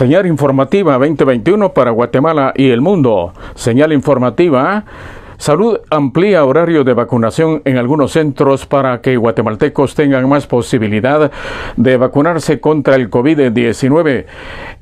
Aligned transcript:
Señal 0.00 0.24
informativa 0.24 0.96
2021 0.96 1.74
para 1.74 1.90
Guatemala 1.90 2.54
y 2.56 2.70
el 2.70 2.80
mundo. 2.80 3.34
Señal 3.54 3.92
informativa. 3.92 4.82
Salud 5.36 5.78
amplía 5.90 6.42
horario 6.42 6.84
de 6.84 6.94
vacunación 6.94 7.60
en 7.66 7.76
algunos 7.76 8.12
centros 8.12 8.64
para 8.64 9.02
que 9.02 9.18
guatemaltecos 9.18 9.94
tengan 9.94 10.26
más 10.26 10.46
posibilidad 10.46 11.30
de 11.76 11.96
vacunarse 11.98 12.60
contra 12.60 12.94
el 12.94 13.10
COVID-19. 13.10 14.24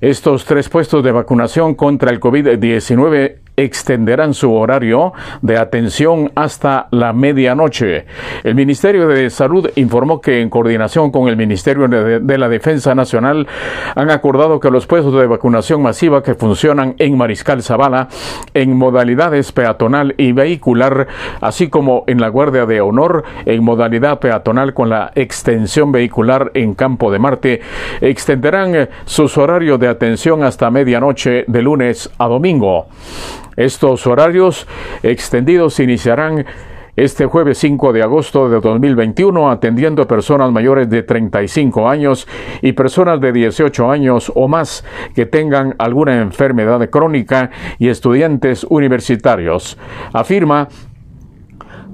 Estos 0.01 0.45
tres 0.45 0.69
puestos 0.69 1.03
de 1.03 1.11
vacunación 1.11 1.75
contra 1.75 2.13
el 2.13 2.21
COVID-19 2.21 3.48
extenderán 3.59 4.35
su 4.35 4.55
horario 4.55 5.13
de 5.43 5.59
atención 5.59 6.31
hasta 6.37 6.87
la 6.93 7.13
medianoche. 7.13 8.07
El 8.45 8.55
Ministerio 8.55 9.09
de 9.09 9.29
Salud 9.31 9.69
informó 9.75 10.21
que 10.21 10.41
en 10.41 10.49
coordinación 10.49 11.11
con 11.11 11.29
el 11.29 11.37
Ministerio 11.37 11.89
de, 11.89 12.39
la 12.39 12.49
Defensa 12.49 12.95
Nacional 12.95 13.49
han 13.97 14.11
acordado 14.11 14.61
que 14.61 14.71
los 14.71 14.87
puestos 14.87 15.13
de 15.15 15.27
vacunación 15.27 15.83
masiva 15.83 16.23
que 16.23 16.35
funcionan 16.35 16.95
en 16.99 17.19
Mariscal 17.19 17.63
Zavala 17.63 18.09
en 18.55 18.77
modalidades 18.77 19.51
peatonal 19.51 20.15
y 20.17 20.31
vehicular, 20.33 21.09
así 21.41 21.69
como 21.69 22.05
en 22.07 22.21
la 22.21 22.29
Guardia 22.29 22.65
de 22.65 22.81
Honor 22.81 23.25
en 23.45 23.65
modalidad 23.65 24.21
peatonal 24.21 24.73
con 24.73 24.89
la 24.89 25.11
extensión 25.17 25.91
vehicular 25.91 26.53
en 26.55 26.75
Campo 26.75 27.11
de 27.11 27.19
Marte, 27.19 27.61
extenderán 28.01 28.89
sus 29.05 29.37
horarios 29.37 29.81
de 29.81 29.89
atención 29.89 30.45
hasta 30.45 30.71
medianoche 30.71 31.45
de 31.49 31.63
lunes 31.63 32.09
a 32.19 32.29
domingo. 32.29 32.87
Estos 33.59 34.07
horarios 34.07 34.69
extendidos 35.03 35.81
iniciarán 35.81 36.47
este 36.95 37.27
jueves 37.27 37.59
5 37.59 37.93
de 37.93 38.05
agosto 38.05 38.49
de 38.49 38.61
2021 38.61 39.51
atendiendo 39.51 40.03
a 40.03 40.07
personas 40.07 40.53
mayores 40.53 40.89
de 40.89 41.03
35 41.03 41.89
años 41.89 42.29
y 42.63 42.73
personas 42.75 43.21
de 43.21 43.33
18 43.33 43.91
años 43.91 44.31
o 44.37 44.47
más 44.47 44.85
que 45.13 45.27
tengan 45.27 45.75
alguna 45.79 46.21
enfermedad 46.21 46.89
crónica 46.89 47.51
y 47.81 47.89
estudiantes 47.89 48.63
universitarios. 48.63 49.77
Afirma 50.13 50.69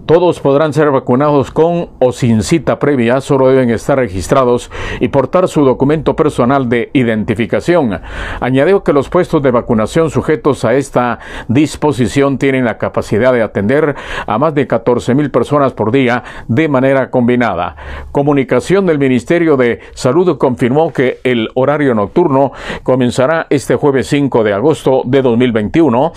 todos 0.06 0.40
podrán 0.40 0.72
ser 0.72 0.90
vacunados 0.90 1.50
con 1.50 1.88
o 1.98 2.12
sin 2.12 2.42
cita 2.42 2.78
previa, 2.78 3.20
solo 3.20 3.48
deben 3.48 3.70
estar 3.70 3.98
registrados 3.98 4.70
y 5.00 5.08
portar 5.08 5.48
su 5.48 5.64
documento 5.64 6.14
personal 6.14 6.68
de 6.68 6.90
identificación. 6.92 8.00
Añadió 8.40 8.84
que 8.84 8.92
los 8.92 9.08
puestos 9.08 9.42
de 9.42 9.50
vacunación 9.50 10.10
sujetos 10.10 10.64
a 10.64 10.74
esta 10.74 11.18
disposición 11.48 12.38
tienen 12.38 12.64
la 12.64 12.78
capacidad 12.78 13.32
de 13.32 13.42
atender 13.42 13.94
a 14.26 14.38
más 14.38 14.54
de 14.54 14.66
14 14.66 15.14
mil 15.14 15.30
personas 15.30 15.72
por 15.72 15.90
día 15.90 16.22
de 16.48 16.68
manera 16.68 17.10
combinada. 17.10 17.76
Comunicación 18.12 18.86
del 18.86 18.98
Ministerio 18.98 19.56
de 19.56 19.80
Salud 19.94 20.36
confirmó 20.36 20.92
que 20.92 21.20
el 21.24 21.48
horario 21.54 21.94
nocturno 21.94 22.52
comenzará 22.82 23.46
este 23.50 23.76
jueves 23.76 24.06
5 24.08 24.44
de 24.44 24.52
agosto 24.52 25.02
de 25.06 25.22
2021. 25.22 26.12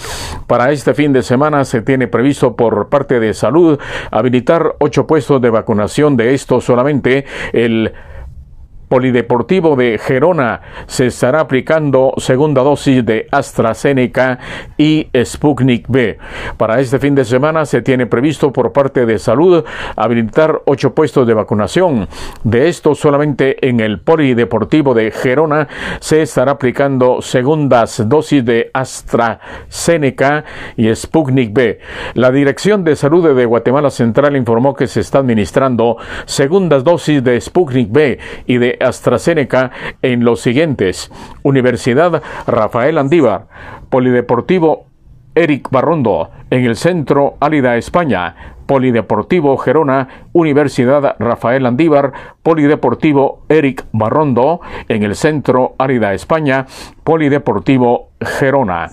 Para 0.46 0.72
este 0.72 0.94
fin 0.94 1.14
de 1.14 1.24
semana 1.24 1.64
se 1.64 1.82
tiene 1.82 2.08
previsto 2.08 2.56
por 2.56 2.90
parte 2.90 3.20
de 3.20 3.34
Salud 3.34 3.77
habilitar 4.12 4.76
ocho 4.80 5.08
puestos 5.08 5.42
de 5.42 5.50
vacunación 5.50 6.18
de 6.18 6.34
estos 6.34 6.64
solamente 6.64 7.26
el 7.54 7.94
Polideportivo 8.88 9.76
de 9.76 9.98
Gerona 9.98 10.62
se 10.86 11.08
estará 11.08 11.42
aplicando 11.42 12.14
segunda 12.18 12.64
dosis 12.64 13.06
de 13.06 13.28
AstraZeneca 13.32 14.40
y 14.78 15.08
Sputnik 15.26 15.88
B. 15.90 16.18
Para 16.56 16.80
este 16.80 16.98
fin 16.98 17.14
de 17.14 17.26
semana 17.26 17.66
se 17.66 17.82
tiene 17.82 18.06
previsto 18.06 18.54
por 18.54 18.72
parte 18.72 19.06
de 19.06 19.20
salud 19.20 19.66
habilitar 19.96 20.62
ocho 20.66 20.96
puestos 20.96 21.28
de 21.28 21.34
vacunación. 21.34 22.08
De 22.44 22.70
estos 22.70 23.00
solamente 23.00 23.68
en 23.68 23.82
el 23.82 24.00
Polideportivo 24.00 24.94
de 24.94 25.12
Gerona 25.12 25.68
se 26.00 26.22
estará 26.22 26.54
aplicando 26.54 27.22
segundas 27.22 28.08
dosis 28.08 28.46
de 28.46 28.72
AstraZeneca 28.74 30.46
y 30.78 30.94
Sputnik 30.96 31.54
B. 31.54 31.80
La 32.14 32.32
Dirección 32.32 32.86
de 32.86 32.96
Salud 32.96 33.36
de 33.36 33.46
Guatemala 33.46 33.90
Central 33.90 34.38
informó 34.38 34.74
que 34.74 34.88
se 34.88 35.02
está 35.02 35.20
administrando 35.20 35.98
segundas 36.26 36.86
dosis 36.86 37.22
de 37.22 37.42
Sputnik 37.42 37.92
B 37.92 38.20
y 38.46 38.58
de 38.58 38.77
AstraZeneca 38.82 39.72
en 40.02 40.24
los 40.24 40.42
siguientes: 40.42 41.12
Universidad 41.44 42.22
Rafael 42.46 42.98
Andívar, 42.98 43.48
Polideportivo 43.90 44.86
Eric 45.36 45.70
Barrondo, 45.70 46.32
en 46.50 46.66
el 46.66 46.76
Centro 46.76 47.36
Álida 47.40 47.78
España, 47.78 48.56
Polideportivo 48.66 49.56
Gerona, 49.58 50.08
Universidad 50.34 51.16
Rafael 51.20 51.66
Andívar, 51.66 52.12
Polideportivo 52.42 53.44
Eric 53.48 53.86
Barrondo, 53.92 54.62
en 54.88 55.04
el 55.04 55.16
Centro 55.16 55.76
Álida 55.78 56.14
España, 56.14 56.66
Polideportivo 57.04 58.10
Gerona. 58.20 58.90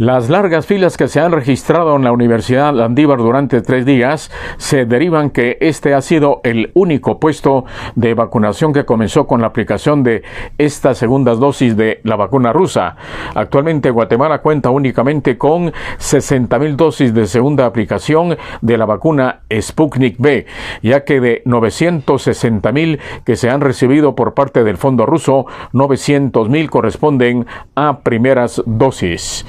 Las 0.00 0.30
largas 0.30 0.64
filas 0.64 0.96
que 0.96 1.08
se 1.08 1.20
han 1.20 1.30
registrado 1.30 1.94
en 1.94 2.04
la 2.04 2.12
Universidad 2.12 2.72
Landívar 2.72 3.18
durante 3.18 3.60
tres 3.60 3.84
días 3.84 4.30
se 4.56 4.86
derivan 4.86 5.28
que 5.28 5.58
este 5.60 5.92
ha 5.92 6.00
sido 6.00 6.40
el 6.42 6.70
único 6.72 7.20
puesto 7.20 7.66
de 7.96 8.14
vacunación 8.14 8.72
que 8.72 8.86
comenzó 8.86 9.26
con 9.26 9.42
la 9.42 9.48
aplicación 9.48 10.02
de 10.02 10.22
estas 10.56 10.96
segundas 10.96 11.38
dosis 11.38 11.76
de 11.76 12.00
la 12.02 12.16
vacuna 12.16 12.50
rusa. 12.50 12.96
Actualmente 13.34 13.90
Guatemala 13.90 14.40
cuenta 14.40 14.70
únicamente 14.70 15.36
con 15.36 15.70
60 15.98 16.58
mil 16.58 16.78
dosis 16.78 17.12
de 17.12 17.26
segunda 17.26 17.66
aplicación 17.66 18.38
de 18.62 18.78
la 18.78 18.86
vacuna 18.86 19.40
Sputnik 19.52 20.16
B, 20.18 20.46
ya 20.82 21.04
que 21.04 21.20
de 21.20 21.42
960 21.44 22.72
mil 22.72 23.00
que 23.26 23.36
se 23.36 23.50
han 23.50 23.60
recibido 23.60 24.14
por 24.14 24.32
parte 24.32 24.64
del 24.64 24.78
fondo 24.78 25.04
ruso, 25.04 25.44
900 25.74 26.48
mil 26.48 26.70
corresponden 26.70 27.44
a 27.74 27.98
primeras 27.98 28.62
dosis. 28.64 29.44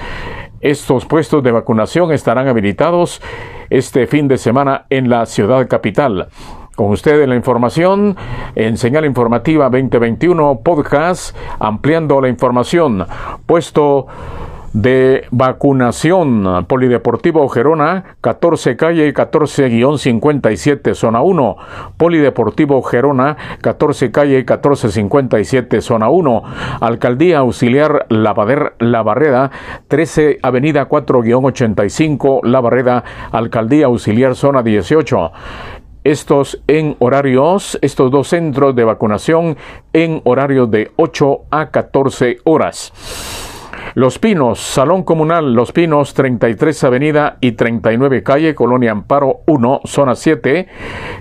Estos 0.62 1.06
puestos 1.06 1.44
de 1.44 1.52
vacunación 1.52 2.12
estarán 2.12 2.48
habilitados 2.48 3.22
este 3.72 4.06
fin 4.06 4.28
de 4.28 4.38
semana 4.38 4.86
en 4.90 5.10
la 5.10 5.26
ciudad 5.26 5.68
capital. 5.68 6.28
Con 6.76 6.92
ustedes 6.92 7.28
la 7.28 7.36
información 7.36 8.16
en 8.56 8.78
Señal 8.78 9.06
Informativa 9.06 9.66
2021 9.66 10.62
Podcast, 10.64 11.36
ampliando 11.60 12.22
la 12.22 12.30
información. 12.30 13.06
Puesto 13.46 14.08
de 14.74 15.26
vacunación. 15.32 16.66
Polideportivo 16.68 17.48
Gerona, 17.50 18.16
14 18.22 18.78
calle 18.78 19.14
14-57 19.14 20.94
zona 20.96 21.22
1. 21.22 21.58
Polideportivo 21.98 22.82
Gerona, 22.82 23.38
14 23.62 24.12
calle 24.12 24.38
1457 24.38 25.82
zona 25.82 26.10
1. 26.10 26.44
Alcaldía 26.80 27.40
Auxiliar 27.40 28.06
Lavader 28.10 28.74
La 28.80 29.04
Barreda, 29.04 29.52
13 29.88 30.40
avenida 30.42 30.88
4-85 30.88 32.42
La 32.44 32.62
Barreda, 32.62 33.04
Alcaldía 33.32 33.88
Auxiliar 33.88 34.36
zona 34.36 34.64
18 34.64 35.32
estos 36.04 36.60
en 36.68 36.96
horarios, 36.98 37.78
estos 37.82 38.10
dos 38.10 38.28
centros 38.30 38.76
de 38.76 38.84
vacunación 38.84 39.56
en 39.94 40.22
horario 40.24 40.66
de 40.66 40.92
8 40.96 41.42
a 41.52 41.70
14 41.70 42.40
horas. 42.44 42.92
Los 43.94 44.20
Pinos, 44.20 44.60
Salón 44.60 45.04
Comunal 45.04 45.54
Los 45.54 45.72
Pinos, 45.72 46.14
33 46.14 46.84
Avenida 46.84 47.38
y 47.42 47.54
39 47.54 48.24
Calle, 48.24 48.56
Colonia 48.56 48.92
Amparo 48.92 49.42
1, 49.48 49.82
Zona 49.86 50.16
7, 50.16 50.68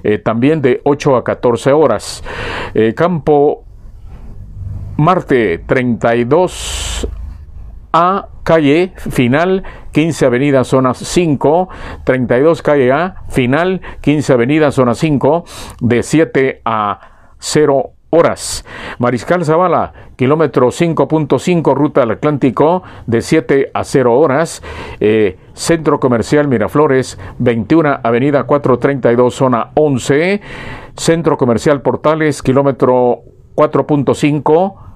eh, 0.02 0.18
también 0.18 0.62
de 0.62 0.80
8 0.84 1.16
a 1.16 1.24
14 1.24 1.72
horas. 1.72 2.22
Eh, 2.74 2.94
Campo 2.94 3.64
Marte, 4.96 5.58
32 5.66 7.08
A, 7.92 8.28
calle 8.44 8.92
final, 8.96 9.64
15 9.92 10.26
Avenida, 10.26 10.62
zona 10.62 10.94
5, 10.94 11.68
32 12.04 12.62
calle 12.62 12.92
A, 12.92 13.24
final, 13.28 13.80
15 14.00 14.32
Avenida, 14.32 14.70
zona 14.70 14.94
5, 14.94 15.44
de 15.80 16.02
7 16.02 16.62
a 16.64 17.00
0 17.38 17.92
horas. 18.10 18.64
Mariscal 18.98 19.44
Zavala, 19.44 19.92
kilómetro 20.16 20.68
5.5, 20.68 21.74
ruta 21.74 22.02
al 22.02 22.10
Atlántico, 22.10 22.82
de 23.06 23.22
7 23.22 23.70
a 23.72 23.84
0 23.84 24.18
horas. 24.18 24.62
Eh, 25.00 25.38
Centro 25.54 26.00
Comercial 26.00 26.48
Miraflores, 26.48 27.18
21 27.38 28.00
Avenida 28.02 28.44
432, 28.44 29.34
zona 29.34 29.70
11. 29.74 30.40
Centro 30.96 31.36
Comercial 31.36 31.82
Portales, 31.82 32.42
kilómetro 32.42 33.22
4.5 33.54 34.89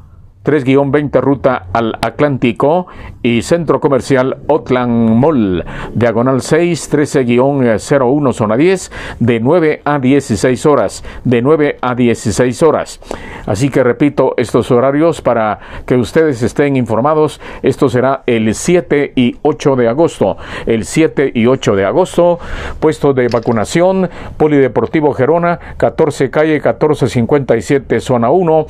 3-20 0.44 1.20
ruta 1.20 1.66
al 1.72 1.98
Atlántico 2.02 2.86
y 3.22 3.42
Centro 3.42 3.80
Comercial 3.80 4.38
Otland 4.46 5.10
Mall, 5.10 5.64
diagonal 5.94 6.42
6, 6.42 6.92
13-01 6.92 8.32
zona 8.32 8.56
10, 8.56 8.92
de 9.20 9.40
9 9.40 9.82
a 9.84 9.98
16 9.98 10.66
horas, 10.66 11.04
de 11.24 11.40
9 11.40 11.78
a 11.80 11.94
16 11.94 12.62
horas. 12.62 13.00
Así 13.46 13.70
que 13.70 13.82
repito 13.82 14.34
estos 14.36 14.70
horarios 14.70 15.22
para 15.22 15.58
que 15.86 15.96
ustedes 15.96 16.42
estén 16.42 16.76
informados. 16.76 17.40
Esto 17.62 17.88
será 17.88 18.22
el 18.26 18.54
7 18.54 19.12
y 19.16 19.36
8 19.42 19.76
de 19.76 19.88
agosto. 19.88 20.36
El 20.66 20.84
7 20.84 21.32
y 21.34 21.46
8 21.46 21.76
de 21.76 21.84
agosto, 21.84 22.38
puesto 22.80 23.14
de 23.14 23.28
vacunación, 23.28 24.10
Polideportivo 24.36 25.12
Gerona, 25.14 25.58
14 25.76 26.30
calle 26.30 26.54
1457 26.54 28.00
zona 28.00 28.30
1, 28.30 28.66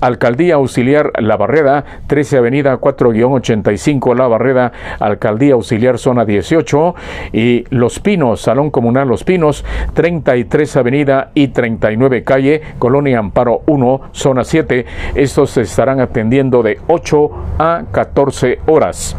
Alcaldía 0.00 0.56
Auxiliar 0.56 1.11
La 1.20 1.36
Barreda, 1.36 1.84
13 2.06 2.38
Avenida 2.38 2.78
4-85 2.78 4.16
La 4.16 4.28
Barreda, 4.28 4.72
Alcaldía 4.98 5.54
Auxiliar 5.54 5.98
Zona 5.98 6.24
18 6.24 6.94
y 7.32 7.64
Los 7.70 8.00
Pinos, 8.00 8.42
Salón 8.42 8.70
Comunal 8.70 9.08
Los 9.08 9.24
Pinos, 9.24 9.64
33 9.94 10.76
Avenida 10.76 11.30
y 11.34 11.48
39 11.48 12.24
Calle, 12.24 12.62
Colonia 12.78 13.18
Amparo 13.18 13.62
1, 13.66 14.00
Zona 14.12 14.44
7. 14.44 14.86
Estos 15.14 15.50
se 15.50 15.62
estarán 15.62 16.00
atendiendo 16.00 16.62
de 16.62 16.78
8 16.86 17.30
a 17.58 17.82
14 17.90 18.60
horas. 18.66 19.16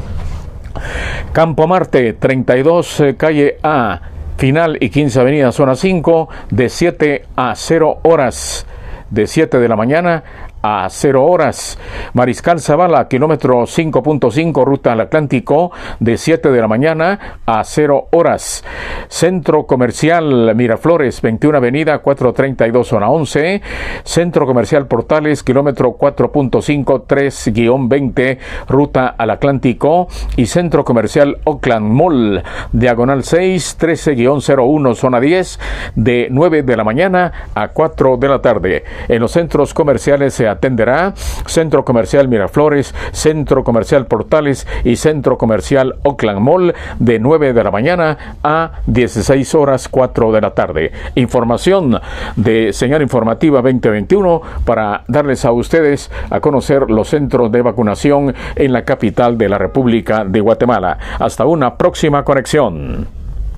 Campo 1.31 1.68
Marte, 1.68 2.13
32 2.13 3.00
eh, 3.00 3.16
Calle 3.16 3.57
A, 3.63 4.01
Final 4.38 4.78
y 4.80 4.89
15 4.89 5.19
Avenida 5.19 5.51
Zona 5.51 5.75
5, 5.75 6.30
de 6.50 6.69
7 6.69 7.25
a 7.36 7.54
0 7.56 8.00
horas 8.04 8.66
de 9.10 9.28
7 9.28 9.60
de 9.60 9.68
la 9.68 9.75
mañana 9.75 10.24
a 10.63 10.88
0 10.89 11.25
horas. 11.25 11.77
Mariscal 12.13 12.60
Zavala, 12.60 13.07
kilómetro 13.07 13.63
5.5, 13.63 14.65
ruta 14.65 14.94
al 14.94 15.01
Atlántico, 15.01 15.71
de 16.00 16.18
7 16.18 16.51
de 16.51 16.62
la 16.62 16.68
mañana 16.68 17.39
a 17.45 17.63
0 17.63 18.07
horas. 18.12 18.63
Centro 19.10 19.68
Comercial 19.68 20.56
Miraflores, 20.56 21.21
21 21.21 21.57
Avenida 21.57 22.00
432, 22.00 22.88
zona 22.88 23.10
11. 23.10 23.62
Centro 24.04 24.45
Comercial 24.45 24.88
Portales, 24.88 25.44
kilómetro 25.44 25.98
4.5, 25.98 27.06
3-20, 27.07 28.38
ruta 28.69 29.07
al 29.18 29.30
Atlántico. 29.31 30.07
Y 30.38 30.45
Centro 30.45 30.86
Comercial 30.86 31.39
Oakland 31.44 31.92
Mall, 31.92 32.44
diagonal 32.71 33.24
6, 33.24 33.77
13-01, 33.80 34.95
zona 34.95 35.19
10, 35.19 35.60
de 35.95 36.27
9 36.31 36.63
de 36.63 36.77
la 36.77 36.86
mañana 36.86 37.50
a 37.54 37.68
4 37.68 38.15
de 38.15 38.30
la 38.30 38.42
tarde. 38.42 38.83
En 39.10 39.19
los 39.19 39.31
centros 39.31 39.74
comerciales 39.74 40.33
se 40.33 40.53
atenderá 40.54 41.14
Centro 41.46 41.86
Comercial 41.86 42.28
Miraflores, 42.28 42.96
Centro 43.12 43.64
Comercial 43.64 44.08
Portales 44.08 44.68
y 44.84 44.96
Centro 44.96 45.38
Comercial 45.38 45.96
Oakland 46.04 46.40
Mall 46.40 46.74
de 47.00 47.20
9 47.20 47.54
de 47.54 47.64
la 47.64 47.72
mañana 47.72 48.18
a 48.44 48.72
16 48.88 49.56
horas 49.56 49.88
4 49.88 50.32
de 50.32 50.42
la 50.42 50.52
tarde. 50.52 50.92
Información 51.16 52.00
de 52.36 52.74
señal 52.74 53.02
informativa 53.02 53.62
2021 53.62 54.42
para 54.66 55.04
darles 55.08 55.46
a 55.46 55.52
ustedes 55.52 56.12
a 56.30 56.40
conocer 56.40 56.90
los 56.90 57.10
centros 57.10 57.52
de 57.52 57.62
vacunación 57.62 58.34
en 58.56 58.74
la 58.74 58.86
capital 58.86 59.38
de 59.38 59.50
la 59.50 59.58
República 59.58 60.26
de 60.26 60.40
Guatemala. 60.40 60.98
Hasta 61.20 61.46
una 61.46 61.78
próxima 61.78 62.24
conexión. 62.24 63.23